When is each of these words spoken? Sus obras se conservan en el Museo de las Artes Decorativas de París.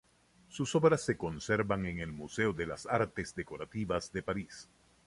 Sus 0.49 0.73
obras 0.73 1.01
se 1.03 1.15
conservan 1.15 1.85
en 1.85 1.99
el 1.99 2.11
Museo 2.11 2.53
de 2.53 2.65
las 2.65 2.87
Artes 2.87 3.35
Decorativas 3.35 4.11
de 4.11 4.23
París. 4.23 4.67